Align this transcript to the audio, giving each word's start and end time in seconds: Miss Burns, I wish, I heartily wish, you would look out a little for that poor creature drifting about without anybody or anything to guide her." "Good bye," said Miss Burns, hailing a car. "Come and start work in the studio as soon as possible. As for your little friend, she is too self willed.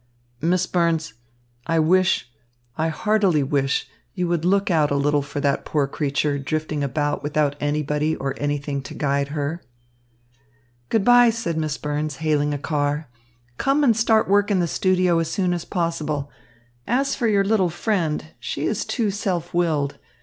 Miss 0.41 0.65
Burns, 0.65 1.13
I 1.67 1.77
wish, 1.77 2.31
I 2.75 2.87
heartily 2.87 3.43
wish, 3.43 3.87
you 4.15 4.27
would 4.29 4.43
look 4.45 4.71
out 4.71 4.89
a 4.89 4.95
little 4.95 5.21
for 5.21 5.39
that 5.41 5.63
poor 5.63 5.85
creature 5.85 6.39
drifting 6.39 6.83
about 6.83 7.21
without 7.21 7.55
anybody 7.59 8.15
or 8.15 8.33
anything 8.39 8.81
to 8.81 8.95
guide 8.95 9.27
her." 9.27 9.61
"Good 10.89 11.05
bye," 11.05 11.29
said 11.29 11.55
Miss 11.55 11.77
Burns, 11.77 12.15
hailing 12.15 12.51
a 12.51 12.57
car. 12.57 13.09
"Come 13.59 13.83
and 13.83 13.95
start 13.95 14.27
work 14.27 14.49
in 14.49 14.57
the 14.57 14.65
studio 14.67 15.19
as 15.19 15.29
soon 15.29 15.53
as 15.53 15.65
possible. 15.65 16.31
As 16.87 17.13
for 17.13 17.27
your 17.27 17.43
little 17.43 17.69
friend, 17.69 18.29
she 18.39 18.65
is 18.65 18.83
too 18.85 19.11
self 19.11 19.53
willed. 19.53 19.99